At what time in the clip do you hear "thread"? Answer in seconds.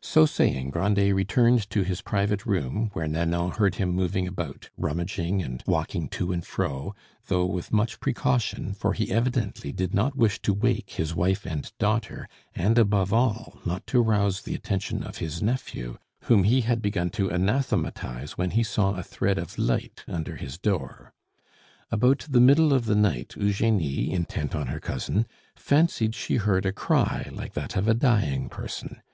19.02-19.36